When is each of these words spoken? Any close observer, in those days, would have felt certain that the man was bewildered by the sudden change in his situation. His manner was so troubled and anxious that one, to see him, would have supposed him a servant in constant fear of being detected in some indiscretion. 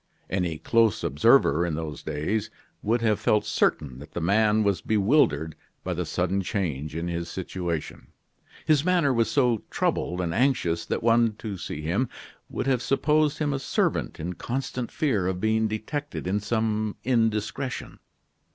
Any 0.31 0.57
close 0.57 1.03
observer, 1.03 1.63
in 1.63 1.75
those 1.75 2.01
days, 2.01 2.49
would 2.81 3.01
have 3.01 3.19
felt 3.19 3.45
certain 3.45 3.99
that 3.99 4.13
the 4.13 4.19
man 4.19 4.63
was 4.63 4.81
bewildered 4.81 5.53
by 5.83 5.93
the 5.93 6.07
sudden 6.07 6.41
change 6.41 6.95
in 6.95 7.07
his 7.07 7.29
situation. 7.29 8.07
His 8.65 8.83
manner 8.83 9.13
was 9.13 9.29
so 9.29 9.61
troubled 9.69 10.19
and 10.19 10.33
anxious 10.33 10.87
that 10.87 11.03
one, 11.03 11.35
to 11.35 11.55
see 11.55 11.81
him, 11.83 12.09
would 12.49 12.65
have 12.65 12.81
supposed 12.81 13.37
him 13.37 13.53
a 13.53 13.59
servant 13.59 14.19
in 14.19 14.33
constant 14.33 14.89
fear 14.91 15.27
of 15.27 15.39
being 15.39 15.67
detected 15.67 16.25
in 16.25 16.39
some 16.39 16.95
indiscretion. 17.03 17.99